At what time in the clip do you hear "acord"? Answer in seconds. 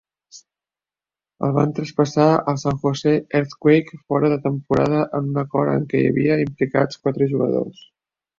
5.43-5.75